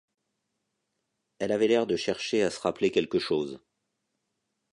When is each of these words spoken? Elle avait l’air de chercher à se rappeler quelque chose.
Elle 1.37 1.51
avait 1.51 1.67
l’air 1.67 1.85
de 1.85 1.95
chercher 1.95 2.41
à 2.41 2.49
se 2.49 2.59
rappeler 2.59 2.89
quelque 2.89 3.19
chose. 3.19 3.59